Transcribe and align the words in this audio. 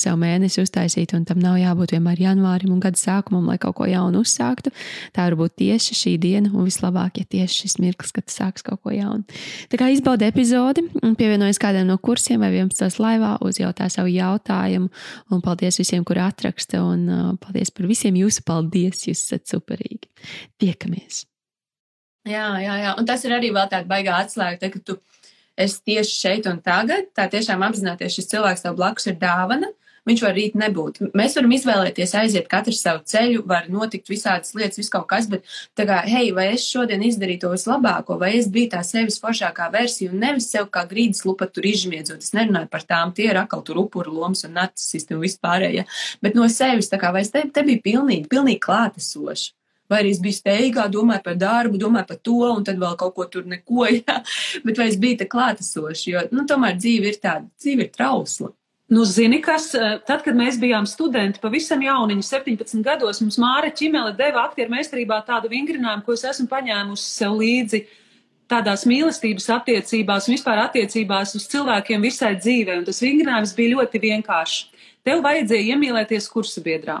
sev 0.00 0.18
mēnesi 0.20 0.62
uztaisīt, 0.62 1.14
un 1.16 1.24
tam 1.28 1.40
nav 1.42 1.58
jābūt 1.60 1.94
vienmēr 1.96 2.20
janvārim 2.22 2.72
un 2.74 2.80
gada 2.82 2.98
sākumam, 3.00 3.48
lai 3.50 3.58
kaut 3.62 3.76
ko 3.78 3.88
jaunu 3.88 4.22
uzsāktu. 4.24 4.72
Tā 5.16 5.26
var 5.28 5.36
būt 5.40 5.56
tieši 5.62 5.96
šī 5.98 6.14
diena, 6.22 6.52
un 6.52 6.68
vislabāk, 6.68 7.20
ja 7.22 7.28
tieši 7.36 7.64
šis 7.64 7.78
mirklis, 7.82 8.14
kad 8.16 8.32
sāks 8.32 8.66
kaut 8.66 8.82
ko 8.84 8.94
jaunu. 8.94 9.26
Tā 9.72 9.80
kā 9.80 9.90
izbaudi 9.92 10.28
epizodi, 10.28 10.86
pievienojas 11.18 11.60
kādam 11.62 11.90
no 11.90 11.98
kursiem 11.98 12.44
vai 12.44 12.52
11. 12.54 13.00
laivā, 13.02 13.34
uzjautā 13.44 13.88
savu 13.92 14.12
jautājumu, 14.12 14.92
un 15.32 15.44
paldies 15.44 15.80
visiem, 15.82 16.06
kuri 16.08 16.24
atraksta, 16.24 16.84
un 16.84 17.04
uh, 17.08 17.28
paldies 17.42 17.74
par 17.74 17.90
visiem 17.90 18.16
jūsu 18.22 18.46
paldies, 18.48 19.06
jūs 19.08 19.26
esat 19.26 19.48
superīgi. 19.52 20.10
Tiekamies! 20.62 21.26
Jā, 22.28 22.52
jā, 22.62 22.74
jā, 22.78 22.92
un 23.00 23.06
tas 23.06 23.24
ir 23.26 23.34
arī 23.34 23.50
vēl 23.50 23.66
tāda 23.66 23.88
baigā 23.90 24.20
atslēga, 24.22 24.68
ka 24.70 24.80
tu 24.86 25.00
esi 25.58 25.80
tieši 25.90 26.18
šeit 26.20 26.48
un 26.50 26.60
tagad, 26.64 27.08
tā 27.16 27.26
tiešām 27.30 27.64
apzināties, 27.66 28.14
šis 28.14 28.30
cilvēks 28.30 28.62
tev 28.64 28.76
blakus 28.78 29.08
ir 29.10 29.16
dāvana, 29.20 29.72
viņš 30.08 30.22
var 30.24 30.34
rīt 30.36 30.56
nebūt. 30.58 31.00
Mēs 31.16 31.36
varam 31.38 31.54
izvēlēties 31.56 32.14
aiziet 32.18 32.48
katru 32.50 32.74
savu 32.76 33.02
ceļu, 33.08 33.44
var 33.48 33.68
notikt 33.72 34.10
visādas 34.10 34.54
lietas, 34.56 34.80
viss 34.80 34.92
kaut 34.92 35.06
kas, 35.10 35.28
bet 35.30 35.46
tā 35.78 35.86
kā, 35.88 36.00
hei, 36.08 36.32
vai 36.34 36.48
es 36.56 36.66
šodien 36.66 37.04
izdarīju 37.06 37.44
to 37.44 37.52
vislabāko, 37.54 38.18
vai 38.20 38.34
es 38.40 38.50
biju 38.52 38.72
tā 38.74 38.82
sevis 38.86 39.20
foršākā 39.22 39.70
versija 39.74 40.12
un 40.12 40.22
nevis 40.22 40.50
sev 40.52 40.68
kā 40.74 40.84
grīdas 40.90 41.24
lupa 41.28 41.48
tur 41.50 41.66
izžmiedzot. 41.70 42.22
Es 42.22 42.34
nerunāju 42.36 42.70
par 42.72 42.86
tām, 42.88 43.14
tie 43.16 43.30
ir 43.30 43.40
atkal 43.40 43.64
tur 43.66 43.82
upuru 43.84 44.14
lomas 44.14 44.46
un 44.48 44.56
narcisisti 44.58 45.16
un 45.16 45.24
vispārējie, 45.24 45.86
bet 46.24 46.38
no 46.38 46.48
sevis, 46.50 46.90
tā 46.92 47.00
kā, 47.02 47.14
vai 47.14 47.24
es 47.26 47.32
te, 47.34 47.44
te 47.48 47.66
biju 47.66 47.84
pilnīgi, 47.86 48.30
pilnīgi 48.32 48.62
klātesoši 48.62 49.52
vai 49.92 50.00
arī 50.00 50.14
es 50.14 50.22
biju 50.24 50.38
steigā, 50.38 50.86
domāju 50.88 51.20
par 51.26 51.36
darbu, 51.36 51.76
domāju 51.80 52.08
par 52.08 52.18
to, 52.24 52.38
un 52.48 52.64
tad 52.64 52.80
vēl 52.80 52.96
kaut 53.00 53.12
ko 53.18 53.26
tur 53.28 53.44
neko, 53.48 53.86
jā. 53.98 54.18
bet 54.64 54.80
vai 54.80 54.88
es 54.88 54.98
biju 55.00 55.20
te 55.20 55.28
klātesoši, 55.28 56.14
jo, 56.14 56.26
nu, 56.32 56.46
tomēr 56.48 56.78
dzīve 56.80 57.12
ir 57.12 57.20
tāda, 57.20 57.44
dzīve 57.60 57.88
ir 57.88 57.92
trausla. 57.92 58.52
Nu, 58.92 59.04
zini, 59.04 59.40
kas, 59.40 59.70
eh, 59.74 59.94
tad, 60.04 60.20
kad 60.20 60.36
mēs 60.36 60.58
bijām 60.60 60.84
studenti, 60.84 61.40
pavisam 61.40 61.80
jauniņi, 61.80 62.24
17 62.28 62.82
gados, 62.84 63.22
mums 63.22 63.38
Māra 63.40 63.70
Čimele 63.72 64.10
deva 64.12 64.42
aktieru 64.44 64.68
meistarībā 64.74 65.16
tādu 65.24 65.48
vingrinājumu, 65.48 66.04
ko 66.04 66.12
es 66.12 66.26
esmu 66.28 66.44
paņēmusi 66.50 67.06
sev 67.08 67.38
līdzi 67.38 67.80
tādās 68.52 68.84
mīlestības 68.84 69.48
attiecībās 69.54 70.28
un 70.28 70.34
vispār 70.34 70.60
attiecībās 70.66 71.32
uz 71.38 71.46
cilvēkiem 71.54 72.04
visai 72.04 72.34
dzīvē. 72.36 72.76
Un 72.82 72.84
tas 72.84 73.00
vingrinājums 73.00 73.54
bija 73.56 73.78
ļoti 73.78 74.02
vienkāršs. 74.02 74.84
Tev 75.08 75.24
vajadzēja 75.24 75.72
iemīlēties 75.72 76.28
kursabiedrā. 76.34 76.98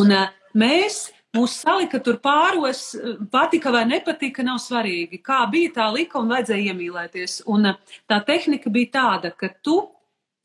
Un 0.00 0.18
uh, 0.18 0.28
mēs 0.54 1.06
Mūs 1.30 1.60
salika 1.62 2.00
tur 2.02 2.16
pāros, 2.18 2.88
patika 3.30 3.70
vai 3.70 3.84
nepatika, 3.86 4.42
nav 4.42 4.56
svarīgi. 4.58 5.20
Kā 5.22 5.44
bija 5.46 5.70
tā 5.76 5.84
lika 5.94 6.18
un 6.18 6.26
vajadzēja 6.26 6.72
iemīlēties. 6.72 7.36
Un 7.54 7.70
uh, 7.70 7.96
tā 8.10 8.18
tehnika 8.26 8.66
bija 8.74 8.90
tāda, 8.98 9.30
ka 9.30 9.52
tu 9.62 9.78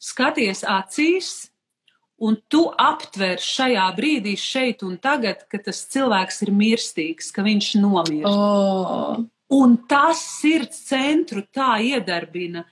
skaties 0.02 0.64
acīs, 0.68 1.50
un 2.22 2.38
tu 2.50 2.66
aptver 2.80 3.42
šajā 3.44 3.86
brīdī, 3.98 4.36
šeit 4.40 4.84
un 4.88 4.98
tagad, 5.02 5.44
ka 5.52 5.60
tas 5.60 5.84
cilvēks 5.92 6.44
ir 6.46 6.54
mirstīgs, 6.56 7.32
ka 7.36 7.44
viņš 7.46 7.72
nomirst. 7.82 8.30
Oh. 8.30 9.26
Un 9.56 9.76
tas 9.90 10.22
sirds 10.40 10.80
centru 10.88 11.44
tā 11.54 11.76
iedarbina. 11.84 12.66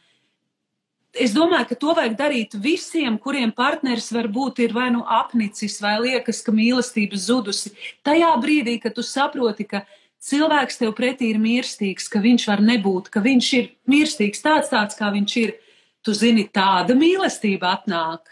Es 1.13 1.35
domāju, 1.35 1.67
ka 1.69 1.75
to 1.78 1.94
vajag 1.94 2.16
darīt 2.17 2.56
visiem, 2.57 3.19
kuriem 3.22 3.51
partneris 3.53 4.09
varbūt 4.16 4.63
ir 4.66 4.72
vai 4.73 4.88
nu 4.95 5.03
apnicis, 5.06 5.75
vai 5.83 6.00
liekas, 6.01 6.39
ka 6.41 6.53
mīlestība 6.56 7.19
zudusi. 7.22 7.75
Tajā 8.01 8.31
brīdī, 8.41 8.79
kad 8.81 8.95
tu 8.97 9.06
saproti, 9.06 9.67
ka 9.69 9.83
cilvēks 10.23 10.79
tev 10.81 10.95
pretī 10.97 11.29
ir 11.29 11.38
mirstīgs, 11.44 12.09
ka 12.09 12.23
viņš 12.23 12.47
var 12.50 12.63
nebūt, 12.66 13.12
ka 13.13 13.22
viņš 13.22 13.51
ir 13.59 13.69
mirstīgs 13.85 14.41
tāds, 14.41 14.72
tāds 14.73 14.97
kā 14.97 15.12
viņš 15.13 15.38
ir, 15.44 15.53
tu 16.03 16.13
zini, 16.17 16.45
tāda 16.51 16.95
mīlestība 16.97 17.77
atnāk. 17.79 18.31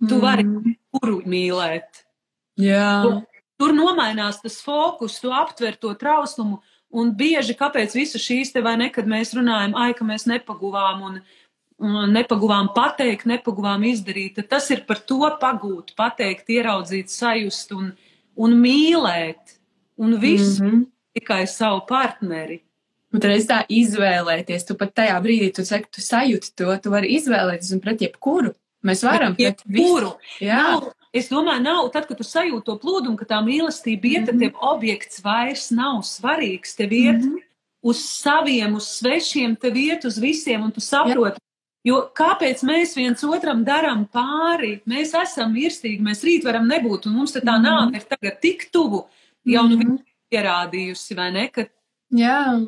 Tu 0.00 0.16
mm. 0.16 0.22
vari 0.22 0.46
kuru 0.94 1.20
mīlēt. 1.28 2.04
Jā. 2.60 3.02
Tur, 3.04 3.18
tur 3.60 3.74
nomainās 3.76 4.40
tas 4.40 4.60
fokus, 4.64 5.18
tu 5.20 5.32
aptver 5.34 5.76
to 5.80 5.92
trauslumu, 5.98 6.60
un 6.90 7.12
bieži 7.16 7.56
kāpēc 7.58 7.94
visas 7.96 8.24
šīs 8.24 8.54
te 8.54 8.62
vai 8.64 8.76
nekad 8.80 9.08
mēs 9.08 9.34
runājam, 9.36 9.76
ai, 9.78 9.92
ka 9.96 10.06
mēs 10.06 10.26
nepaguvām 10.30 11.04
un, 11.06 11.20
un 11.80 12.14
nepaguvām 12.16 12.72
pateikt, 12.76 13.28
nepaguvām 13.30 13.84
izdarīt. 13.90 14.40
Tas 14.48 14.70
ir 14.72 14.84
par 14.88 15.02
to 15.04 15.28
pagūt, 15.40 15.94
pateikt, 15.98 16.48
ieraudzīt, 16.56 17.12
sajust 17.12 17.76
un, 17.76 17.92
un 18.36 18.56
mīlēt. 18.60 19.58
Un 20.00 20.16
visu 20.16 20.64
mm 20.64 20.70
-hmm. 20.70 20.84
tikai 21.12 21.46
savu 21.46 21.82
partneri. 21.86 22.62
Un 23.10 23.22
tad 23.22 23.42
tā 23.48 23.58
izvēlēties, 23.66 24.64
tu 24.68 24.76
pat 24.78 24.92
tajā 24.94 25.16
brīdī, 25.24 25.50
tu 25.54 25.64
saki, 25.66 25.88
tu 25.90 26.02
sajūti 26.04 26.52
to, 26.54 26.70
tu 26.82 26.92
vari 26.92 27.10
izvēlēties 27.16 27.72
un 27.74 27.82
pret 27.82 28.04
jebkuru. 28.06 28.54
Mēs 28.86 29.02
varam 29.04 29.34
pret 29.34 29.64
jebkuru. 29.66 30.12
Nav, 30.46 30.86
es 31.12 31.28
domāju, 31.32 31.64
nav, 31.64 31.88
tad, 31.94 32.06
kad 32.06 32.20
tu 32.20 32.26
sajūti 32.26 32.68
to 32.68 32.76
plūdumu, 32.80 33.18
ka 33.18 33.26
tā 33.32 33.40
mīlestība 33.44 34.06
iet, 34.06 34.20
mm 34.20 34.22
-hmm. 34.22 34.26
tad 34.26 34.34
mhm. 34.34 34.44
tev 34.44 34.70
objekts 34.74 35.24
vairs 35.24 35.70
nav 35.70 36.02
svarīgs. 36.06 36.76
Tev 36.76 36.92
iet 36.92 37.18
mm 37.18 37.28
-hmm. 37.28 37.42
uz 37.82 37.98
saviem, 37.98 38.74
uz 38.74 38.86
svešiem, 38.86 39.56
tev 39.56 39.76
iet 39.76 40.04
uz 40.04 40.18
visiem, 40.18 40.62
un 40.62 40.72
tu 40.72 40.80
saproti. 40.80 41.40
Jā. 41.40 41.46
Jo 41.84 42.10
kāpēc 42.14 42.60
mēs 42.62 42.92
viens 42.96 43.22
otram 43.24 43.64
darām 43.64 44.04
pāri? 44.12 44.80
Mēs 44.84 45.14
esam 45.22 45.52
mirstīgi, 45.52 46.04
mēs 46.04 46.20
rīt 46.24 46.44
varam 46.44 46.68
nebūt, 46.68 47.06
un 47.06 47.12
mums 47.12 47.32
tā 47.32 47.40
mm 47.40 47.48
-hmm. 47.48 47.64
nāve 47.64 47.96
ir 47.96 48.02
tagad 48.02 48.40
tik 48.40 48.68
tuvu, 48.72 49.08
jau 49.44 49.68
nu 49.68 49.76
mm 49.76 49.82
-hmm. 49.82 49.98
pierādījusi, 50.30 51.16
vai 51.16 51.30
ne? 51.32 51.48
Ka... 51.48 51.64
Jā. 52.12 52.66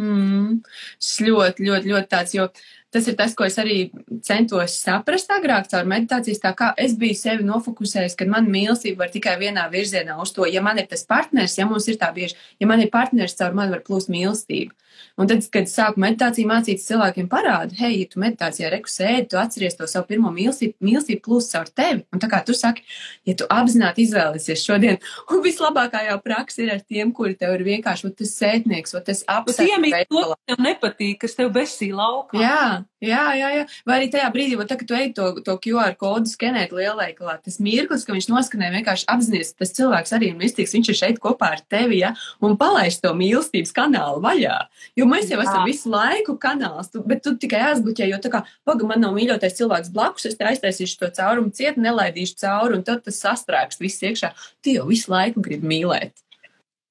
Mm, 0.00 0.60
tas 0.96 1.14
ļoti, 1.26 1.66
ļoti, 1.66 1.90
ļoti 1.92 2.08
tāds, 2.14 2.36
jo 2.38 2.46
tas 2.92 3.06
ir 3.08 3.16
tas, 3.18 3.34
ko 3.38 3.46
es 3.46 3.56
arī 3.62 3.78
centos 4.26 4.76
saprast 4.82 5.30
agrāk 5.34 5.70
caur 5.70 5.88
meditācijas, 5.90 6.42
tā 6.42 6.52
kā 6.58 6.72
es 6.80 6.96
biju 6.98 7.18
sevi 7.18 7.46
nofokusējis, 7.46 8.16
ka 8.18 8.28
man 8.30 8.50
mīlestība 8.50 9.04
var 9.04 9.14
tikai 9.14 9.36
vienā 9.40 9.68
virzienā 9.72 10.18
uz 10.22 10.34
to, 10.36 10.46
ja 10.50 10.62
man 10.64 10.82
ir 10.82 10.90
tas 10.90 11.06
partners, 11.06 11.58
ja 11.58 11.68
mums 11.70 11.88
ir 11.90 12.00
tā 12.00 12.10
bieži, 12.16 12.38
ja 12.60 12.70
man 12.70 12.82
ir 12.82 12.90
partners, 12.92 13.38
caur 13.38 13.56
man 13.56 13.72
var 13.74 13.84
plūst 13.86 14.12
mīlestība. 14.12 14.74
Un 15.20 15.28
tad, 15.28 15.44
kad 15.52 15.68
sāku 15.68 16.00
meditāciju 16.00 16.48
mācīt 16.48 16.80
cilvēkiem, 16.82 17.28
parādu, 17.30 17.76
hei, 17.80 18.02
ja 18.02 18.08
tu 18.10 18.20
meditācijā 18.22 18.70
reku 18.72 18.90
sēdi, 18.90 19.28
tu 19.32 19.40
atceries 19.40 19.76
to 19.76 19.88
savu 19.90 20.08
pirmo 20.08 20.32
mīlestību, 20.34 20.78
mīlestība 20.84 21.24
plūst 21.26 21.54
caur 21.54 21.70
tevi. 21.76 22.04
Un 22.14 22.22
tā 22.22 22.30
kā 22.32 22.40
tu 22.46 22.56
saki, 22.56 22.84
ja 23.28 23.36
tu 23.38 23.48
apzināti 23.52 24.06
izvēlēsies 24.06 24.64
šodien, 24.64 25.00
un 25.32 25.42
vislabākā 25.44 26.06
jau 26.08 26.18
praksa 26.24 26.64
ir 26.64 26.74
ar 26.76 26.84
tiem, 26.84 27.12
kuri 27.16 27.36
tev 27.40 27.56
ir 27.58 27.66
vienkārši, 27.68 28.08
vai 28.08 28.14
tas 28.22 28.36
sētnieks, 28.38 28.96
vai 28.96 29.04
tas 29.10 29.24
apsēsts. 29.36 29.66
Iemīt 29.68 29.98
to, 30.08 30.24
kas 30.32 30.54
tev 30.54 30.64
nepatīk, 30.68 31.20
kas 31.26 31.36
tev 31.38 31.52
besī 31.56 31.90
laukā. 31.96 32.40
Jā, 32.40 32.64
jā, 33.04 33.22
jā, 33.38 33.48
jā. 33.54 33.64
Vai 33.88 33.96
arī 33.98 34.08
tajā 34.12 34.28
brīdī, 34.34 34.56
tā, 34.68 34.76
ka 34.80 34.86
tu 34.88 34.96
ej 34.96 35.10
to, 35.16 35.26
to 35.46 35.56
QR 35.64 35.96
kodu 36.00 36.30
skenēt 36.30 36.74
lielveikalā, 36.76 37.38
tas 37.44 37.58
mirklis, 37.62 38.06
ka 38.06 38.14
viņš 38.16 38.28
noskanē 38.30 38.70
vienkārši 38.76 39.08
apzināties, 39.10 39.52
tas 39.58 39.74
cilvēks 39.76 40.14
arī 40.16 40.30
ir 40.32 40.38
mistīgs, 40.40 40.74
viņš 40.76 40.92
ir 40.92 40.98
šeit 41.00 41.20
kopā 41.22 41.52
ar 41.56 41.64
tevi, 41.72 42.00
ja, 42.02 42.12
un 42.44 42.56
palaiž 42.60 43.00
to 43.04 43.12
mīlestības 43.16 43.74
kanālu 43.76 44.22
vaļā. 44.24 44.56
Jo 45.00 45.08
mēs 45.10 45.32
jau 45.32 45.42
esam 45.42 45.66
visu 45.68 45.92
laiku 45.92 46.38
kanāls, 46.40 46.92
tu, 46.94 47.04
bet 47.06 47.24
tu 47.26 47.34
tikai 47.40 47.66
aizbloķē, 47.72 48.08
jo 48.12 48.22
tā 48.22 48.32
kā, 48.32 48.44
paga, 48.68 48.88
man 48.88 49.04
nav 49.04 49.14
mīļotais 49.18 49.58
cilvēks 49.60 49.92
blakus, 49.94 50.30
es 50.30 50.38
te 50.40 50.48
aiztaisīšu 50.48 51.02
to 51.02 51.12
caurumu 51.20 51.54
ciet, 51.56 51.80
nelaidīšu 51.80 52.40
cauri, 52.44 52.80
un 52.80 52.86
tad 52.86 53.04
tas 53.06 53.22
sastrēgs 53.22 53.82
viss 53.82 54.02
iekšā. 54.06 54.34
Tu 54.64 54.78
jau 54.78 54.88
visu 54.90 55.12
laiku 55.12 55.42
gribi 55.44 55.74
mīlēt. 55.76 56.16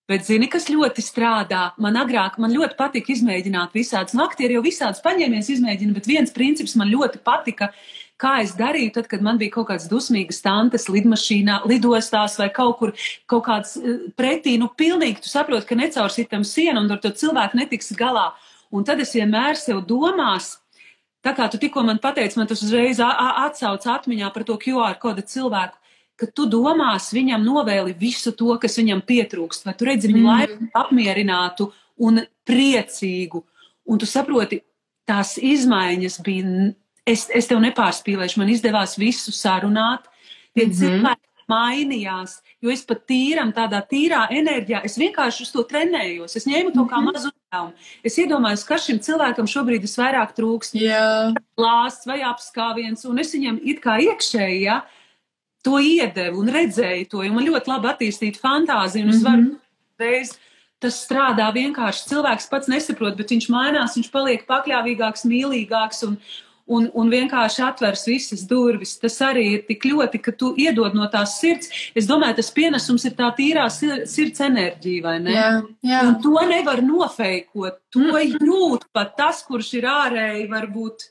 Bet, 0.09 0.23
zini, 0.25 0.47
kas 0.49 0.65
ļoti 0.73 1.03
strādā? 1.05 1.67
Man 1.77 1.93
agrāk, 2.01 2.39
man 2.41 2.49
ļoti 2.49 2.73
patika 2.79 3.11
izmēģināt 3.13 3.75
visādus. 3.77 4.15
Nu, 4.17 4.23
aktieri 4.25 4.55
jau 4.55 4.63
visādus 4.65 5.03
paņēmienus 5.05 5.51
izmēģina, 5.53 5.93
bet 5.93 6.09
viens 6.09 6.33
princips 6.33 6.73
man 6.79 6.89
ļoti 6.89 7.19
patika, 7.21 7.67
kā 8.17 8.31
es 8.41 8.55
darīju, 8.57 8.95
tad, 8.95 9.05
kad 9.11 9.21
man 9.21 9.37
bija 9.37 9.53
kaut 9.53 9.67
kādas 9.69 9.85
dusmīgas 9.91 10.41
tantes 10.41 10.87
lidmašīnā, 10.89 11.59
lidostās 11.69 12.39
vai 12.41 12.49
kaut 12.55 12.79
kur 12.79 12.95
kaut 13.29 13.45
kāds 13.45 13.75
eh, 13.77 14.07
pretī, 14.17 14.55
nu, 14.57 14.71
pilnīgi 14.81 15.27
tu 15.27 15.29
saproti, 15.29 15.69
ka 15.69 15.77
necaursitam 15.77 16.41
sienu 16.41 16.81
un 16.81 16.89
ar 16.89 17.03
to 17.03 17.13
cilvēku 17.13 17.61
netiks 17.61 17.93
galā. 17.99 18.31
Un 18.73 18.89
tad 18.89 19.05
es 19.05 19.13
vienmēr 19.13 19.61
sev 19.61 19.83
domās, 19.85 20.55
tā 21.21 21.35
kā 21.37 21.51
tu 21.53 21.61
tikko 21.61 21.85
man 21.85 22.01
pateici, 22.01 22.41
man 22.41 22.49
tas 22.49 22.65
uzreiz 22.65 22.97
atsauc 22.97 23.85
atmiņā 23.85 24.33
par 24.33 24.49
to 24.49 24.57
QR 24.65 24.97
kodu 24.97 25.21
cilvēku 25.21 25.77
ka 26.19 26.27
tu 26.35 26.45
domās 26.51 27.09
viņam 27.15 27.45
novēli 27.45 27.95
visu 27.99 28.33
to, 28.35 28.51
kas 28.61 28.77
viņam 28.81 29.03
pietrūkst, 29.07 29.65
vai 29.67 29.75
tu 29.77 29.87
redzi 29.87 30.11
viņu 30.11 30.21
mm. 30.21 30.29
laimīgu, 30.29 30.69
apmierinātu 30.81 31.69
un 32.05 32.21
priecīgu. 32.47 33.43
Un 33.89 34.01
tu 34.01 34.09
saproti, 34.09 34.61
tās 35.09 35.37
izmaiņas 35.41 36.19
bija, 36.25 36.69
es, 37.07 37.25
es 37.33 37.49
tev 37.49 37.61
nepārspīlēšu, 37.63 38.41
man 38.41 38.51
izdevās 38.53 38.97
visu 38.99 39.33
sarunāt, 39.35 40.05
tie 40.53 40.67
mm 40.67 40.71
-hmm. 40.71 40.79
cilvēki 40.79 41.29
mainījās, 41.49 42.37
jo 42.61 42.69
es 42.69 42.83
pat 42.85 43.05
tīram, 43.09 43.51
tādā 43.55 43.81
tīrā 43.89 44.27
enerģijā, 44.29 44.83
es 44.85 44.97
vienkārši 45.01 45.47
uz 45.47 45.51
to 45.55 45.63
trenējos, 45.69 46.35
es 46.37 46.45
ņēmu 46.49 46.75
to 46.75 46.85
kā 46.85 46.99
mhm. 47.01 47.09
mazu 47.09 47.31
uzdevumu. 47.31 47.73
Es 48.05 48.17
iedomājos, 48.21 48.65
kas 48.67 48.85
šim 48.85 48.99
cilvēkam 48.99 49.49
šobrīd 49.49 49.81
visvairāk 49.81 50.35
trūkst. 50.37 50.77
Jā. 50.77 51.33
Lāsts 51.57 52.05
vai 52.09 52.21
apskāviens, 52.21 53.05
un 53.09 53.19
es 53.19 53.33
viņam 53.33 53.59
it 53.63 53.81
kā 53.81 53.97
iekšēji, 54.05 54.61
ja, 54.67 54.83
to 55.65 55.79
iedevu 55.83 56.43
un 56.43 56.51
redzēju 56.53 57.07
to, 57.11 57.23
jo 57.25 57.33
man 57.35 57.47
ļoti 57.47 57.71
labi 57.71 57.89
attīstīta 57.91 58.41
fantāzija, 58.41 59.05
un 59.05 59.15
es 59.15 59.23
varu 59.23 59.41
mm 59.41 59.49
-hmm. 59.49 60.05
reiz. 60.05 60.37
Tas 60.79 60.95
strādā 61.03 61.49
vienkārši. 61.51 62.05
Cilvēks 62.07 62.45
pats 62.49 62.69
nesaprot, 62.71 63.17
bet 63.17 63.31
viņš 63.33 63.49
mainās, 63.51 63.97
viņš 63.97 64.11
paliek 64.11 64.45
pakļāvīgāks, 64.47 65.25
mīlīgāks 65.27 66.05
un, 66.07 66.15
un, 66.67 66.85
un 66.93 67.09
vienkārši 67.11 67.65
atvers 67.65 68.05
visas 68.07 68.45
durvis. 68.47 68.95
Tas 69.01 69.19
arī 69.25 69.43
ir 69.57 69.65
tik 69.67 69.83
ļoti, 69.83 70.21
ka 70.23 70.31
tu 70.31 70.53
iedod 70.55 70.95
no 70.95 71.09
tās 71.11 71.35
sirds. 71.41 71.67
Es 71.95 72.07
domāju, 72.07 72.37
tas 72.39 72.51
pienesums 72.55 73.05
ir 73.05 73.11
tā 73.19 73.27
tīrā 73.35 73.67
sirds 73.69 74.39
enerģija, 74.39 75.03
vai 75.03 75.19
ne? 75.19 75.35
Jā, 75.35 75.51
jā. 75.83 76.01
Un 76.07 76.21
to 76.23 76.47
nevar 76.47 76.81
nofeikot. 76.81 77.81
To 77.91 78.23
jūt 78.47 78.87
pat 78.93 79.17
tas, 79.17 79.43
kurš 79.43 79.73
ir 79.81 79.83
ārēji, 79.83 80.47
varbūt 80.47 81.09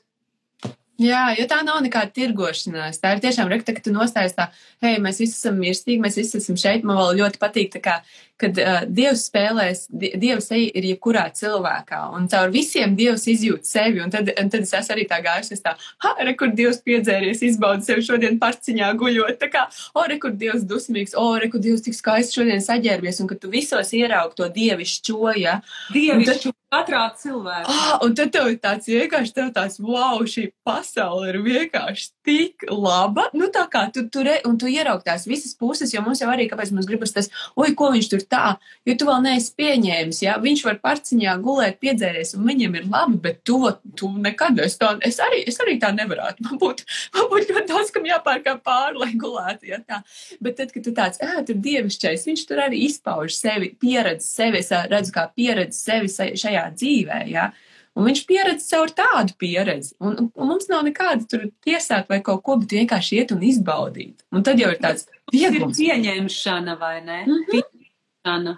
Jā, 0.99 1.29
jo 1.37 1.45
tā 1.47 1.61
nav 1.63 1.77
nekāda 1.79 2.11
tirgošanās. 2.11 2.97
Tā 2.99 3.13
ir 3.15 3.21
tiešām 3.23 3.47
rekta, 3.51 3.71
ka 3.71 3.83
tu 3.85 3.93
nostājies 3.95 4.35
tā, 4.35 4.49
hei, 4.83 4.97
mēs 4.99 5.21
visi 5.21 5.37
esam 5.37 5.55
mirstīgi, 5.61 6.01
mēs 6.03 6.17
visi 6.19 6.41
esam 6.41 6.57
šeit. 6.59 6.83
Man 6.83 6.99
vēl 6.99 7.21
ļoti 7.21 7.39
patīk, 7.39 7.77
kā, 7.85 8.01
kad 8.41 8.59
uh, 8.59 8.81
Dievs 8.83 9.23
spēlēs, 9.29 9.85
Dievs 9.95 10.51
ir 10.57 10.89
jebkurā 10.89 11.23
cilvēkā, 11.39 12.01
un 12.17 12.27
caur 12.31 12.51
visiem 12.51 12.97
Dievs 12.99 13.29
izjūt 13.31 13.69
sevi. 13.69 14.03
Un 14.03 14.11
tad, 14.11 14.33
un 14.35 14.51
tad 14.51 14.67
es 14.67 14.75
esmu 14.75 14.97
arī 14.97 15.07
tā 15.07 15.21
gājusi, 15.23 15.61
tā, 15.63 15.77
ha, 16.03 16.13
re, 16.19 16.35
kur 16.39 16.51
Dievs 16.51 16.83
piedzēries, 16.83 17.47
izbauda 17.47 17.87
sevi 17.87 18.03
šodien 18.03 18.35
parciņā 18.43 18.91
guļot. 18.99 19.39
Tā 19.39 19.53
kā, 19.55 19.69
o, 19.95 20.03
re, 20.03 20.19
kur 20.19 20.35
Dievs 20.35 20.67
dusmīgs, 20.67 21.15
o, 21.15 21.29
re, 21.39 21.47
kur 21.53 21.63
Dievs 21.63 21.87
tik 21.87 21.95
skaisti 21.95 22.41
šodien 22.41 22.65
saģērbies, 22.65 23.23
un 23.23 23.31
ka 23.31 23.39
tu 23.39 23.55
visos 23.55 23.95
ieraugi 23.95 24.41
to 24.41 24.51
dievišķo, 24.59 25.35
ja. 25.39 25.61
Dievišķo 25.95 26.58
katrā 26.69 27.01
cilvēkā. 27.17 27.73
Ah, 27.73 27.97
un 28.05 28.13
tad 28.17 28.31
tev 28.33 28.49
ir 28.51 28.59
tāds 28.61 28.89
vienkārši, 28.89 29.33
tev 29.35 29.49
tāds, 29.55 29.79
wow, 29.81 30.21
šī 30.29 30.49
pasaule 30.65 31.31
ir 31.31 31.39
vienkārši 31.41 32.09
tik 32.25 32.65
laba. 32.69 33.25
Nu, 33.33 33.49
tā 33.53 33.65
kā 33.71 33.87
tu 33.93 34.05
tur, 34.13 34.29
un 34.45 34.57
tu 34.61 34.69
ieraugi 34.69 35.07
tās 35.07 35.25
visas 35.29 35.55
puses, 35.57 35.93
jo 35.93 36.03
mums 36.05 36.21
jau 36.21 36.29
arī, 36.29 36.45
kāpēc 36.51 36.73
mums 36.75 36.87
gribas 36.89 37.15
tas, 37.15 37.31
oi, 37.57 37.71
ko 37.77 37.89
viņš 37.95 38.09
tur 38.11 38.25
tā, 38.29 38.43
jo 38.85 38.95
tu 38.99 39.09
vēl 39.09 39.23
neesi 39.25 39.53
pieņēmis, 39.57 40.21
jā, 40.27 40.35
viņš 40.43 40.65
var 40.67 40.77
parciņā 40.83 41.35
gulēt, 41.43 41.79
piedzēries, 41.81 42.35
un 42.37 42.45
viņam 42.49 42.77
ir 42.77 42.87
labi, 42.91 43.17
bet 43.25 43.41
tu, 43.47 43.57
tu 43.97 44.11
nekad, 44.21 44.61
es, 44.61 44.77
tā, 44.81 44.93
es, 45.05 45.17
arī, 45.25 45.41
es 45.49 45.57
arī 45.63 45.79
tā 45.81 45.89
nevarētu. 45.95 46.45
Man 46.45 46.61
būtu, 46.61 46.85
man 47.17 47.29
būtu 47.33 47.57
ļoti 47.57 47.73
daudz, 47.73 47.93
kam 47.95 48.05
jāpērkā 48.09 48.55
pāri, 48.65 49.01
lai 49.01 49.11
gulētu, 49.17 49.71
ja 49.71 49.81
tā. 49.81 50.03
Bet 50.43 50.59
tad, 50.61 50.73
kad 50.75 50.85
tu 50.85 50.93
tāds, 50.95 51.21
ē, 51.23 51.41
tur 51.49 51.57
dievišķais, 51.65 52.27
viņš 52.29 52.45
tur 52.49 52.61
arī 52.67 52.83
izpauž 52.85 53.33
sevi, 53.33 53.73
pieredz 53.81 54.27
sevi, 54.29 54.61
es 54.61 54.69
redzu, 54.91 55.15
kā 55.15 55.25
pieredz 55.33 55.79
sevi 55.81 56.09
šajā 56.09 56.58
dzīvē, 56.75 57.23
jā. 57.31 57.49
Ja? 57.49 57.51
Un 57.99 58.07
viņš 58.07 58.21
pieredz 58.29 58.67
caur 58.69 58.91
tādu 58.95 59.35
pieredzi. 59.41 59.91
Un, 59.99 60.29
un 60.29 60.47
mums 60.51 60.69
nav 60.71 60.85
nekāda 60.87 61.25
tur 61.27 61.47
tiesāt 61.65 62.07
vai 62.11 62.21
kaut 62.23 62.43
ko, 62.45 62.55
bet 62.61 62.77
vienkārši 62.77 63.19
iet 63.19 63.33
un 63.35 63.43
izbaudīt. 63.43 64.23
Un 64.31 64.45
tad 64.45 64.61
jau 64.61 64.69
ir 64.71 64.79
tāds 64.79 65.09
vieglums. 65.33 65.75
Ir 65.75 65.97
pieņemšana 65.97 66.77
vai 66.79 66.99
ne? 67.03 67.19
Mm 67.25 67.33
-hmm. 67.33 67.49
Pieņemšana. 67.51 68.55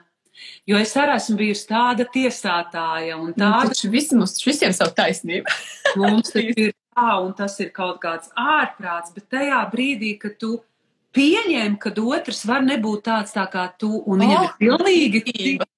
Jo 0.69 0.77
es 0.77 0.93
arī 0.97 1.15
esmu 1.15 1.37
bijusi 1.37 1.67
tāda 1.69 2.05
tiesātāja 2.13 3.17
un 3.17 3.33
nu, 3.33 3.37
tāda. 3.37 3.73
Nu, 3.83 3.91
visi 3.91 4.15
mums 4.15 4.45
visiem 4.45 4.73
savu 4.73 4.93
taisnību. 4.97 5.45
mums 5.95 6.35
ir 6.41 6.73
tā, 6.95 7.09
un 7.25 7.33
tas 7.33 7.59
ir 7.59 7.69
kaut 7.69 7.99
kāds 8.01 8.29
ārprāts, 8.35 9.13
bet 9.15 9.29
tajā 9.29 9.61
brīdī, 9.73 10.17
kad 10.19 10.37
tu 10.37 10.61
pieņem, 11.15 11.77
ka 11.81 11.91
otrs 11.97 12.45
var 12.45 12.61
nebūt 12.61 13.03
tāds 13.09 13.33
tā 13.35 13.45
kā 13.51 13.69
tu, 13.77 14.03
un 14.05 14.19
viņam 14.19 14.43
oh, 14.43 14.45
ir 14.45 14.57
pilnīgi 14.59 15.23
tība. 15.27 15.70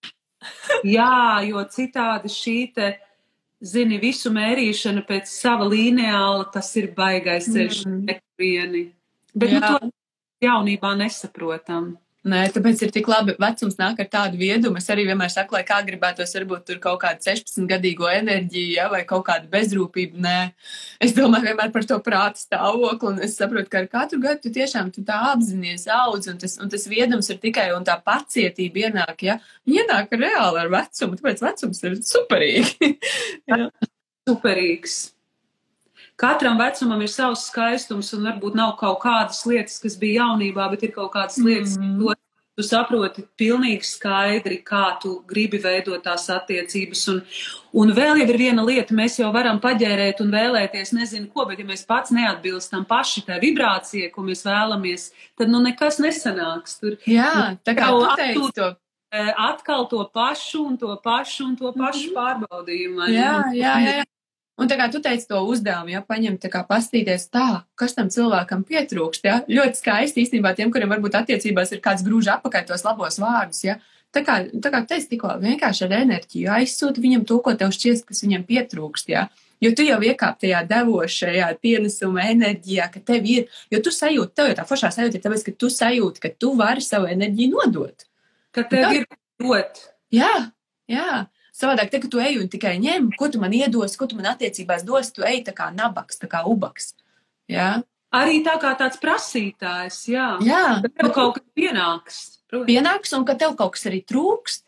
Jā, 0.96 1.42
jo 1.48 1.64
citādi 1.72 2.32
šī 2.32 2.58
te 2.76 2.92
zini, 3.64 4.00
visu 4.02 4.32
mērīšana 4.34 5.06
pēc 5.08 5.32
sava 5.32 5.68
lineāla, 5.72 6.46
tas 6.54 6.72
ir 6.80 6.92
baigais 6.98 7.48
ceļš 7.50 7.84
mm. 7.88 8.00
nekurieni. 8.10 8.86
Bet 9.34 9.56
nu, 9.56 9.60
Jā. 9.60 9.70
nu, 9.72 9.92
to 9.92 10.48
jaunībā 10.48 10.94
nesaprotam. 11.00 11.94
Nē, 12.24 12.46
tāpēc 12.56 12.80
ir 12.86 12.92
tik 12.96 13.08
labi. 13.12 13.34
Vecums 13.36 13.76
nāk 13.76 13.98
ar 14.00 14.08
tādu 14.08 14.38
viedumu. 14.40 14.80
Es 14.80 14.86
arī 14.94 15.04
vienmēr 15.10 15.32
saku, 15.32 15.58
lai 15.58 15.66
kā 15.68 15.82
gribētos, 15.84 16.32
varbūt 16.38 16.62
tur 16.70 16.78
kaut 16.84 17.02
kādu 17.02 17.20
16 17.26 17.66
gadīgo 17.68 18.08
enerģiju, 18.08 18.70
ja, 18.78 18.86
vai 18.92 19.02
kaut 19.08 19.26
kādu 19.28 19.50
bezrūpību. 19.52 20.22
Nē, 20.24 20.38
es 21.04 21.12
domāju 21.18 21.50
vienmēr 21.50 21.74
par 21.74 21.84
to 21.90 21.98
prāta 22.06 22.40
stāvokli, 22.40 23.10
un 23.12 23.20
es 23.28 23.36
saprotu, 23.36 23.68
ka 23.74 23.82
ar 23.82 23.90
katru 23.92 24.22
gadu 24.24 24.46
tu 24.46 24.54
tiešām 24.56 24.94
tu 24.96 25.04
tā 25.04 25.18
apzinājies 25.34 25.84
audz, 25.92 26.30
un 26.32 26.40
tas, 26.40 26.56
un 26.64 26.72
tas 26.72 26.88
viedums 26.88 27.28
ir 27.28 27.42
tikai, 27.44 27.68
un 27.76 27.84
tā 27.90 27.98
pacietība 28.00 28.86
ienāk, 28.86 29.26
ja, 29.28 29.36
ienāk 29.68 30.16
reāli 30.16 30.64
ar 30.64 30.72
vecumu, 30.72 31.20
tāpēc 31.20 31.44
vecums 31.44 31.84
ir 31.84 32.00
superīgi. 32.08 32.94
superīgs. 34.30 35.02
Katram 36.24 36.60
vecumam 36.60 37.02
ir 37.04 37.12
savs 37.12 37.48
skaistums, 37.50 38.14
un 38.16 38.28
varbūt 38.30 38.56
nav 38.56 38.78
kaut 38.80 39.02
kādas 39.04 39.42
lietas, 39.50 39.80
kas 39.84 39.98
bija 40.00 40.24
jaunībā, 40.24 40.70
bet 40.72 40.86
ir 40.88 40.94
kaut 40.96 41.12
kādas 41.16 41.40
lietas, 41.44 41.76
mm. 41.76 41.98
ko 42.00 42.16
tu 42.54 42.64
saproti 42.64 43.26
pilnīgi 43.40 43.84
skaidri, 43.88 44.60
kā 44.64 44.86
tu 45.02 45.18
gribi 45.28 45.60
veidot 45.62 46.04
tās 46.06 46.30
attiecības. 46.32 47.02
Un, 47.12 47.20
un 47.82 47.92
vēl 47.98 48.22
ir 48.24 48.32
viena 48.40 48.64
lieta, 48.64 48.96
mēs 48.96 49.18
jau 49.20 49.32
varam 49.36 49.60
paģērēt 49.64 50.22
un 50.24 50.32
vēlēties, 50.32 50.94
nezinu 50.96 51.28
ko, 51.34 51.48
bet 51.50 51.60
ja 51.60 51.68
mēs 51.68 51.84
pats 51.90 52.14
neatbilstam 52.16 52.86
paši 52.88 53.26
tai 53.28 53.42
vibrācijai, 53.44 54.12
ko 54.14 54.24
mēs 54.24 54.46
vēlamies, 54.48 55.10
tad 55.40 55.52
nu 55.52 55.60
nekas 55.66 56.00
nesanāks. 56.04 56.80
Tur, 56.80 56.96
Jā, 57.10 57.58
tā 57.66 57.76
kā 57.78 57.90
tu 57.92 58.16
teici 58.22 58.56
to 58.62 58.72
atkal 59.38 59.86
to 59.90 60.10
pašu 60.14 60.64
un 60.72 60.78
to 60.78 60.96
pašu 61.04 61.46
un 61.52 61.56
to 61.56 61.74
pašu 61.74 62.10
mm 62.10 62.14
-hmm. 62.14 62.18
pārbaudījumu. 62.18 63.08
Jā, 63.10 63.44
jā, 63.54 63.76
jā, 63.82 63.98
jā. 63.98 64.04
Un 64.62 64.70
tā 64.70 64.76
kā 64.78 64.86
tu 64.94 65.00
teici 65.02 65.26
to 65.26 65.40
uzdevumu, 65.50 65.96
ja 65.96 66.04
paņemt, 66.06 66.44
tā 66.44 66.50
kā 66.54 66.62
pastīties 66.68 67.26
tā, 67.34 67.64
kas 67.80 67.96
tam 67.98 68.12
cilvēkam 68.14 68.62
pietrūkst, 68.68 69.26
ja, 69.26 69.40
ļoti 69.50 69.80
skaisti 69.82 70.22
īstenībā 70.22 70.52
tiem, 70.58 70.70
kuriem 70.74 70.94
varbūt 70.94 71.18
attiecībās 71.24 71.74
ir 71.74 71.82
kāds 71.82 72.06
grūž 72.06 72.30
apakaļ 72.36 72.68
tos 72.70 72.86
labos 72.86 73.18
vārdus, 73.22 73.64
ja, 73.66 73.80
tā 74.14 74.22
kā, 74.26 74.44
tā 74.62 74.74
kā 74.76 74.84
teici 74.92 75.10
tikko, 75.16 75.32
vienkārši 75.42 75.88
ar 75.88 75.98
enerģiju 76.04 76.54
aizsūti 76.60 77.02
viņam 77.02 77.26
to, 77.32 77.40
ko 77.42 77.56
tev 77.58 77.74
šķiest, 77.74 78.06
kas 78.12 78.22
viņam 78.28 78.46
pietrūkst, 78.52 79.10
ja, 79.10 79.26
jo 79.64 79.74
tu 79.74 79.88
jau 79.88 79.98
iekāp 80.06 80.38
tajā 80.44 80.62
devošajā 80.70 81.50
pienesuma 81.64 82.30
enerģijā, 82.36 82.92
ka 82.94 83.02
tev 83.10 83.26
ir, 83.34 83.50
jo 83.74 83.82
tu 83.82 83.94
sajūti, 83.96 84.36
tev 84.38 84.52
jau 84.52 84.58
tā 84.62 84.70
foršā 84.70 84.94
sajūta 84.94 85.18
ir 85.18 85.26
tāpēc, 85.26 85.46
ka 85.48 85.58
tu 85.64 85.74
sajūti, 85.74 86.24
ka 86.24 86.34
tu 86.38 86.54
vari 86.60 86.84
savu 86.86 87.10
enerģiju 87.10 87.58
nodot. 87.58 88.06
Ka 88.54 88.68
tev 88.70 88.86
tā, 88.86 88.92
ir 89.00 89.08
dot. 89.42 89.86
Jā, 90.14 90.34
jā. 90.92 91.24
Savādāk, 91.54 91.92
te, 91.94 92.02
ka 92.02 92.10
tu 92.10 92.22
ej 92.24 92.40
un 92.42 92.50
tikai 92.50 92.76
ņem, 92.82 93.12
ko 93.20 93.30
tu 93.30 93.42
man 93.42 93.54
iedos, 93.54 93.96
ko 94.00 94.08
tu 94.10 94.18
man 94.18 94.32
attiecībās 94.34 94.86
dos, 94.88 95.12
tu 95.14 95.26
ej 95.28 95.44
tā 95.48 95.54
kā 95.56 95.70
nabaks, 95.74 96.18
tā 96.22 96.30
kā 96.32 96.42
ubaks. 96.50 96.96
Jā? 97.52 97.84
Arī 98.14 98.42
tā 98.46 98.58
kā 98.62 98.74
tāds 98.78 99.00
prasītājs, 99.02 100.04
jā. 100.10 100.28
Jā. 100.46 100.64
Kad 100.84 100.98
tev 100.98 101.14
kaut 101.14 101.38
kas 101.38 101.46
pienāks. 101.58 102.22
Protams. 102.50 102.70
Pienāks 102.70 103.14
un 103.18 103.26
ka 103.26 103.38
tev 103.38 103.58
kaut 103.58 103.76
kas 103.78 103.86
arī 103.90 104.02
trūkst. 104.06 104.66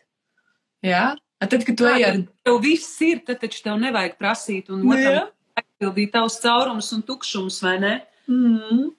Jā. 0.86 1.16
Tad, 1.42 1.62
kad 1.66 1.78
tu 1.78 1.86
ej 1.90 2.06
ar. 2.06 2.20
Tev 2.46 2.60
viss 2.62 3.00
ir, 3.06 3.22
tad 3.26 3.42
taču 3.42 3.64
tev 3.66 3.78
nevajag 3.82 4.14
prasīt 4.20 4.70
un 4.74 4.86
otram 4.86 5.32
aizpildīt 5.56 6.12
tavus 6.14 6.38
caurumus 6.42 6.92
un 6.96 7.02
tukšumus, 7.06 7.60
vai 7.64 7.76
ne? 7.82 7.94
Mm. 8.28 8.90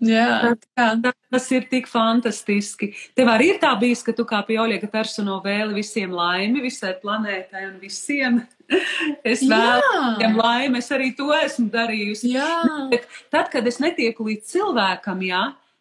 Jā, 0.00 0.54
tā, 0.72 1.12
tas 1.28 1.46
ir 1.52 1.66
tik 1.68 1.88
fantastiski. 1.90 2.94
Tev 3.16 3.28
arī 3.28 3.50
ir 3.52 3.58
tā 3.60 3.74
bijis, 3.76 4.00
ka 4.04 4.14
tu 4.16 4.24
kā 4.28 4.38
pie 4.48 4.56
Oļega 4.62 4.88
persono 4.88 5.36
vēli 5.44 5.76
visiem 5.76 6.14
laimi, 6.16 6.62
visai 6.64 6.94
planētai 7.02 7.66
un 7.68 7.76
visiem. 7.82 8.40
Es 9.26 9.40
vēlu 9.42 10.36
laimi, 10.38 10.78
es 10.78 10.92
arī 10.94 11.08
to 11.18 11.32
esmu 11.34 11.66
darījusi. 11.72 12.28
Jā. 12.36 12.52
Bet 12.92 13.08
tad, 13.26 13.48
kad 13.50 13.66
es 13.66 13.80
netieku 13.82 14.28
līdz 14.28 14.46
cilvēkam, 14.46 15.24
jā, 15.26 15.40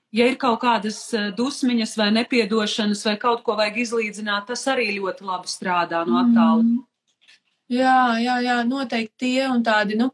ja 0.09 0.25
ir 0.25 0.39
kaut 0.41 0.57
kādas 0.63 0.97
eh, 1.13 1.27
dusmiņas 1.37 1.93
vai 2.01 2.09
nepiedošanas 2.17 3.05
vai 3.05 3.13
kaut 3.21 3.43
ko 3.45 3.59
vajag 3.59 3.77
izlīdzināt, 3.85 4.47
tas 4.49 4.65
arī 4.73 4.89
ļoti 4.95 5.27
labi 5.29 5.53
strādā 5.53 6.01
no 6.09 6.17
attālu. 6.23 6.65
Mm. 6.65 6.81
Jā, 7.77 7.99
jā, 8.17 8.39
jā, 8.41 8.57
noteikti 8.65 9.27
tie 9.27 9.45
un 9.51 9.61
tādi, 9.61 9.99
nu, 9.99 10.09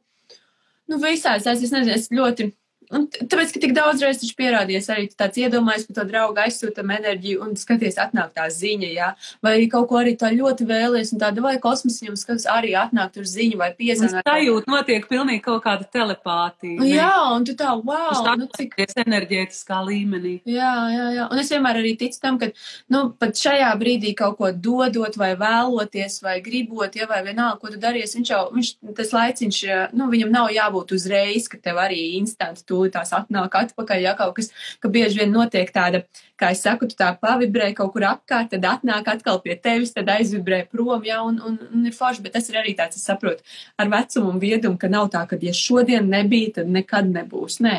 nu 0.92 1.00
visās, 1.00 1.48
es, 1.48 1.64
es 1.64 1.72
nezinu, 1.72 1.96
es 1.96 2.12
ļoti 2.12 2.52
Un 2.94 3.08
tāpēc, 3.10 3.54
ka 3.56 3.62
tik 3.64 3.74
daudz 3.76 4.04
reizes 4.04 4.22
taču 4.22 4.36
pierādījies 4.40 4.90
arī 4.94 5.08
tāds 5.18 5.40
iedomājies 5.42 5.88
par 5.88 5.98
to 6.00 6.06
draugu 6.10 6.42
aizsūtam 6.44 6.92
enerģiju 6.96 7.42
un 7.46 7.56
skaties, 7.60 7.98
atnāk 8.02 8.34
tā 8.36 8.46
ziņa, 8.54 8.90
jā, 8.94 9.10
vai 9.46 9.56
kaut 9.72 9.90
ko 9.90 10.00
arī 10.02 10.16
tā 10.20 10.32
ļoti 10.36 10.68
vēlies 10.70 11.14
un 11.16 11.22
tāda 11.24 11.44
vai 11.46 11.56
kosmosiem 11.64 12.18
skaties 12.20 12.48
arī 12.52 12.76
atnāk 12.80 13.16
tur 13.16 13.28
ziņa 13.30 13.60
vai 13.62 13.72
piezvanīt. 13.78 14.26
Tā 14.28 14.38
jūt 14.44 14.70
notiek 14.70 15.08
pilnīgi 15.10 15.44
kaut 15.46 15.64
kāda 15.66 15.88
telepātija. 15.90 16.80
Ne? 16.82 16.92
Jā, 16.94 17.14
un 17.34 17.48
tu 17.48 17.56
tā, 17.58 17.74
wow, 17.80 18.14
tā, 18.26 18.36
nu 18.40 18.50
cik. 18.56 18.78
enerģētiskā 19.06 19.82
līmenī. 19.88 20.36
Jā, 20.50 20.74
jā, 20.94 21.08
jā. 21.18 21.28
Un 21.32 21.42
es 21.42 21.52
vienmēr 21.54 21.82
arī 21.82 21.96
ticu 22.00 22.22
tam, 22.22 22.40
ka, 22.42 22.52
nu, 22.94 23.06
pat 23.20 23.38
šajā 23.40 23.72
brīdī 23.80 24.14
kaut 24.18 24.38
ko 24.40 24.52
dodot 24.52 25.18
vai 25.20 25.34
vēloties 25.40 26.22
vai 26.26 26.38
gribot, 26.46 26.96
ja 26.96 27.08
vai 27.10 27.22
vienalga, 27.26 27.60
ko 27.62 27.74
tu 27.74 27.82
daries, 27.82 28.16
viņš 28.18 28.32
jau, 28.32 28.42
viņš, 28.56 28.72
tas 28.98 29.14
laiciņš, 29.16 29.62
nu, 29.98 30.10
viņam 30.12 30.34
nav 30.34 30.52
jābūt 30.56 30.96
uzreiz, 30.98 31.50
ka 31.52 31.60
tev 31.62 31.82
arī 31.82 32.02
instantu 32.20 32.66
tūlīt 32.76 32.96
tās 32.96 33.16
atnāk 33.16 33.56
atpakaļ, 33.64 34.04
ja 34.04 34.14
kaut 34.20 34.36
kas, 34.38 34.52
ka 34.84 34.92
bieži 34.92 35.24
vien 35.24 35.34
notiek 35.34 35.72
tāda, 35.74 36.04
kā 36.40 36.52
es 36.52 36.62
saku, 36.66 36.90
tu 36.92 36.98
tā 37.00 37.14
pavibrē 37.20 37.72
kaut 37.78 37.94
kur 37.94 38.06
apkārt, 38.10 38.52
tad 38.52 38.68
atnāk 38.68 39.08
atkal 39.16 39.40
pie 39.44 39.56
tevis, 39.56 39.94
tad 39.96 40.10
aizvibrē 40.12 40.66
prom, 40.72 41.04
ja, 41.08 41.22
un, 41.24 41.40
un, 41.40 41.58
un 41.72 41.88
ir 41.88 41.96
forši, 41.96 42.24
bet 42.26 42.36
tas 42.36 42.50
ir 42.52 42.60
arī 42.60 42.76
tāds, 42.78 43.00
es 43.00 43.08
saprotu, 43.08 43.46
ar 43.80 43.92
vecumu 43.92 44.34
un 44.34 44.42
viedumu, 44.42 44.80
ka 44.82 44.92
nav 44.92 45.10
tā, 45.14 45.24
ka, 45.30 45.40
ja 45.42 45.56
šodien 45.56 46.10
nebija, 46.12 46.58
tad 46.60 46.72
nekad 46.72 47.10
nebūs. 47.12 47.62
Nē. 47.64 47.78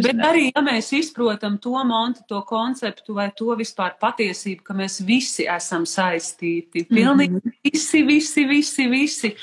Bet 0.00 0.14
ne. 0.16 0.28
arī, 0.28 0.46
ja 0.50 0.64
mēs 0.64 0.92
izprotam 0.96 1.58
to 1.62 1.74
montu, 1.88 2.24
to 2.28 2.40
konceptu 2.48 3.16
vai 3.18 3.28
to 3.36 3.52
vispār 3.58 3.98
patiesību, 4.00 4.64
ka 4.64 4.76
mēs 4.78 5.02
visi 5.06 5.48
esam 5.50 5.84
saistīti, 5.88 6.86
pilnīgi 6.88 7.36
mm 7.36 7.42
-hmm. 7.44 7.58
visi, 7.68 8.02
visi, 8.08 8.46
visi, 8.48 8.88
visi. 8.88 9.34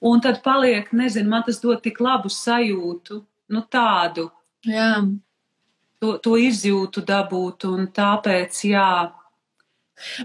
Un 0.00 0.20
tad 0.20 0.42
paliek, 0.44 0.92
nezinu, 0.92 1.28
man 1.28 1.42
tas 1.46 1.60
dod 1.60 1.80
tik 1.82 2.00
labu 2.00 2.28
sajūtu, 2.28 3.22
nu 3.48 3.62
tādu, 3.70 4.30
Jā. 4.66 4.96
To, 6.02 6.16
to 6.22 6.34
izjūtu 6.40 7.04
dabūt, 7.06 7.68
un 7.70 7.86
tāpēc, 7.94 8.58
jā. 8.68 8.88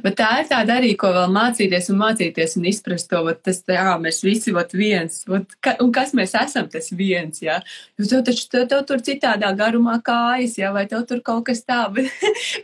Bet 0.03 0.17
tā 0.19 0.27
ir 0.41 0.49
tāda 0.49 0.75
arī, 0.81 0.89
ko 0.99 1.13
vēl 1.15 1.29
mācīties 1.31 1.85
un 1.93 1.99
mācīties 2.01 2.57
un 2.59 2.65
izprast 2.67 3.07
to, 3.07 3.21
vat, 3.23 3.39
tas, 3.45 3.61
jā, 3.71 3.93
mēs 4.03 4.19
visi 4.25 4.51
vat 4.51 4.75
viens, 4.75 5.21
vat, 5.31 5.55
ka, 5.63 5.77
un 5.79 5.93
kas 5.95 6.11
mēs 6.17 6.35
esam 6.35 6.67
tas 6.73 6.91
viens, 6.91 7.39
jā. 7.39 7.61
Jo 7.95 8.09
tev 8.11 8.25
taču, 8.27 8.49
tev, 8.51 8.67
tev 8.73 8.83
tur 8.89 9.05
citādā 9.05 9.53
garumā 9.55 9.95
kājas, 10.03 10.57
jā, 10.59 10.73
vai 10.75 10.83
tev 10.91 11.07
tur 11.07 11.23
kaut 11.23 11.45
kas 11.47 11.63
tā, 11.63 11.85
bet, 11.95 12.11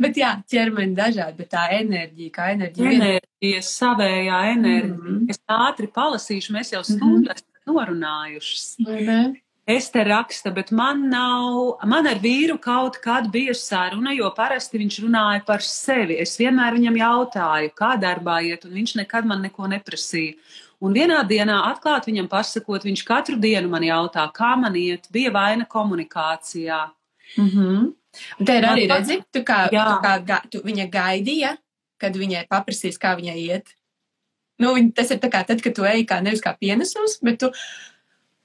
bet 0.03 0.19
jā, 0.19 0.33
ķermeni 0.51 0.99
dažādi, 0.99 1.37
bet 1.39 1.53
tā 1.55 1.69
enerģija, 1.79 2.35
kā 2.35 2.51
enerģija. 2.57 2.93
Enerģija, 2.99 3.65
savējā 3.71 4.45
enerģija. 4.51 4.93
Mm 4.99 5.01
-hmm. 5.07 5.25
Es 5.31 5.43
ātri 5.47 5.93
palasīšu, 5.95 6.59
mēs 6.59 6.75
jau 6.75 6.83
stundas 6.83 7.39
mm 7.39 7.47
-hmm. 7.47 7.71
norunājušas. 7.71 8.71
Vai 8.83 9.03
ne? 9.07 9.21
Es 9.67 9.89
te 9.91 9.99
raksta, 10.07 10.53
bet 10.55 10.69
man 10.71 11.01
nav, 11.11 11.73
man 11.91 12.07
ar 12.07 12.21
vīru 12.23 12.55
kaut 12.63 13.01
kad 13.03 13.25
bija 13.33 13.51
saruna, 13.51 14.13
jo 14.15 14.29
parasti 14.35 14.79
viņš 14.79 14.99
runāja 15.03 15.41
par 15.49 15.65
sevi. 15.65 16.15
Es 16.23 16.37
vienmēr 16.39 16.77
viņam 16.77 16.99
jautāju, 17.01 17.73
kā 17.75 17.97
darbā 17.99 18.37
iet, 18.47 18.63
un 18.63 18.77
viņš 18.77 18.93
nekad 19.01 19.27
man 19.27 19.43
neko 19.43 19.67
neprasīja. 19.73 20.37
Un 20.79 20.95
vienā 20.95 21.17
dienā 21.27 21.57
atklāt 21.71 22.07
viņam 22.07 22.29
pasakot, 22.31 22.85
viņš 22.87 23.03
katru 23.03 23.35
dienu 23.43 23.67
man 23.73 23.83
jautā, 23.83 24.23
kā 24.31 24.53
man 24.61 24.77
iet, 24.79 25.09
bija 25.11 25.33
vaina 25.35 25.65
komunikācijā. 25.67 26.79
Mm 27.35 27.49
-hmm. 27.49 27.91
Te 28.45 28.57
ir 28.57 28.63
arī 28.63 28.87
redzi, 28.87 29.19
tu 29.33 29.43
kā, 29.43 29.67
jā. 29.71 29.83
tu 29.83 30.07
kā 30.07 30.13
ga, 30.25 30.41
tu, 30.51 30.61
viņa 30.63 30.87
gaidīja, 30.89 31.57
kad 31.97 32.15
viņai 32.15 32.47
paprasīs, 32.47 32.97
kā 32.97 33.17
viņai 33.19 33.37
iet. 33.37 33.75
Nu, 34.59 34.73
viņa, 34.73 34.93
tas 34.95 35.11
ir 35.11 35.19
tā 35.19 35.29
kā 35.29 35.43
tad, 35.45 35.61
kad 35.61 35.75
tu 35.75 35.83
ej 35.83 36.05
kā 36.05 36.21
nevis 36.21 36.41
kā 36.41 36.55
pienesums, 36.57 37.19
bet 37.21 37.39
tu 37.39 37.51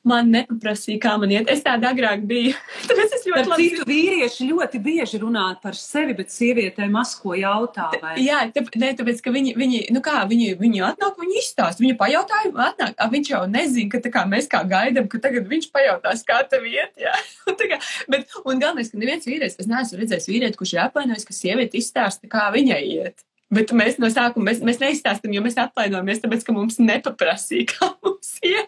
man 0.08 0.30
nepaprasīja, 0.34 0.98
kā 1.02 1.14
man 1.20 1.32
iet. 1.32 1.50
Es 1.52 1.62
tāda 1.64 1.92
agrāk 1.92 2.24
biju. 2.28 2.54
Tāpēc 2.88 3.14
es 3.16 3.26
ļoti 3.28 3.52
labi. 3.52 3.68
Citu 3.72 3.86
vīrieši 3.88 4.48
ļoti 4.50 4.80
bieži 4.82 5.20
runā 5.22 5.44
par 5.62 5.78
sevi, 5.78 6.16
bet 6.18 6.32
sievietēm 6.34 6.92
masko 6.96 7.36
jautā. 7.38 7.88
Vai? 8.02 8.16
Jā, 8.24 8.42
tāp, 8.54 8.70
ne, 8.82 8.92
tāpēc, 8.98 9.22
ka 9.24 9.34
viņi, 9.34 9.54
viņi, 9.58 9.82
nu 9.94 10.02
kā, 10.04 10.22
viņi, 10.30 10.52
viņi 10.60 10.84
atnāk, 10.90 11.18
viņi 11.22 11.38
izstāst, 11.40 11.82
viņi 11.82 11.96
pajautāja, 12.00 12.52
atnāk, 12.68 12.96
a, 12.98 13.08
viņš 13.12 13.32
jau 13.34 13.42
nezina, 13.50 13.90
ka 13.94 14.02
tā 14.04 14.12
kā 14.14 14.26
mēs 14.28 14.50
kā 14.52 14.62
gaidam, 14.68 15.08
ka 15.10 15.22
tagad 15.22 15.50
viņš 15.50 15.70
pajautās, 15.74 16.24
kā 16.28 16.42
tev 16.50 16.66
iet, 16.70 16.94
jā. 17.00 17.14
kā, 17.72 17.78
bet, 18.12 18.38
un 18.42 18.62
galvenais, 18.62 18.90
ka 18.92 19.00
neviens 19.00 19.28
vīrietis, 19.28 19.60
es 19.62 19.70
neesmu 19.70 20.02
redzējis 20.02 20.30
vīrieti, 20.30 20.58
kurš 20.58 20.76
ir 20.76 20.86
apvainojis, 20.88 21.28
ka 21.28 21.36
sieviete 21.36 21.78
izstāsta, 21.78 22.30
kā 22.30 22.50
viņai 22.54 22.82
iet. 22.96 23.22
Bet 23.52 23.72
mēs 23.76 23.98
no 24.00 24.08
sākuma 24.12 24.48
mēs, 24.48 24.62
mēs 24.64 24.80
neizstāstām, 24.80 25.32
jo 25.34 25.42
mēs 25.44 25.58
apvainojamies, 25.60 26.22
tāpēc, 26.22 26.44
ka 26.46 26.54
mums 26.56 26.78
nepaprasīja, 26.80 27.66
kā 27.74 27.90
mums 28.04 28.36
ir. 28.48 28.62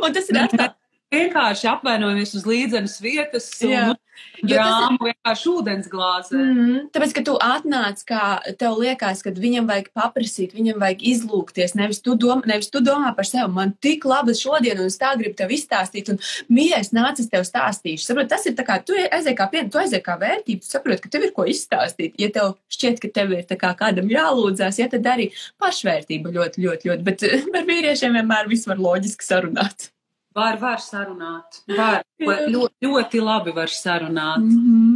Un 0.00 0.16
tas 0.16 0.30
ir 0.32 0.40
atkal. 0.42 0.72
Vienkārši 1.14 1.68
apvainojamies 1.70 2.34
uz 2.34 2.46
līdzenas 2.48 2.96
vietas. 3.04 3.46
Un, 3.62 3.94
Grāmu 4.44 5.08
vienkārši 5.08 5.48
ūdens 5.50 5.88
glāzē. 5.90 6.36
Mm 6.36 6.54
-hmm. 6.58 6.80
Tāpēc, 6.94 7.12
ka 7.16 7.22
tu 7.26 7.34
atnāc, 7.40 8.02
kā 8.06 8.24
tev 8.58 8.78
liekas, 8.78 9.22
ka 9.22 9.30
viņam 9.30 9.68
vajag 9.70 9.88
paprasīt, 9.94 10.54
viņam 10.54 10.80
vajag 10.82 11.04
izlūkties. 11.12 11.74
Nevis 11.74 12.00
tu, 12.04 12.14
dom, 12.14 12.42
nevis 12.46 12.70
tu 12.70 12.80
domā 12.80 13.14
par 13.16 13.26
sevi, 13.26 13.48
man 13.52 13.72
tik 13.80 14.04
labi 14.04 14.34
šodien, 14.34 14.80
un 14.80 14.86
es 14.86 14.98
tā 14.98 15.14
gribu 15.16 15.34
tev 15.34 15.48
izstāstīt, 15.48 16.10
un 16.10 16.18
mīļais 16.50 16.92
nācis 16.92 17.30
tev 17.30 17.46
stāstīšu. 17.48 18.04
Saprot, 18.04 18.28
tas 18.28 18.46
ir 18.46 18.54
tā 18.54 18.66
kā, 18.66 18.78
tu 18.84 18.92
aizies 18.92 19.38
kā 19.38 19.48
pien, 19.50 19.70
tu 19.70 19.78
aizies 19.78 20.02
kā 20.02 20.18
vērtība, 20.20 20.60
tu 20.60 20.68
saproti, 20.68 21.02
ka 21.02 21.08
tev 21.08 21.22
ir 21.22 21.32
ko 21.32 21.44
izstāstīt. 21.44 22.14
Ja 22.18 22.28
tev 22.30 22.54
šķiet, 22.68 23.00
ka 23.00 23.08
tev 23.08 23.32
ir 23.32 23.44
kā 23.44 23.72
kādam 23.78 24.10
jālūdzās, 24.10 24.78
ja 24.78 24.88
tad 24.88 25.06
arī 25.06 25.30
pašvērtība 25.58 26.30
ļoti, 26.30 26.60
ļoti, 26.66 26.88
ļoti, 26.88 27.02
bet 27.02 27.26
ar 27.58 27.64
vīriešiem 27.64 28.20
vienmēr 28.20 28.48
viss 28.48 28.66
var 28.66 28.78
loģiski 28.78 29.24
sarunāt. 29.24 29.93
Var, 30.34 30.56
var 30.58 30.80
sarunāt. 30.82 31.60
Var. 31.70 32.02
ļoti, 32.18 32.74
ļoti 32.82 33.20
labi 33.22 33.54
var 33.54 33.70
sarunāt. 33.70 34.42
Mm 34.42 34.60
-hmm. 34.64 34.94